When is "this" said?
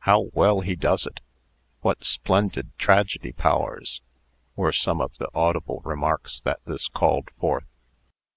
6.66-6.88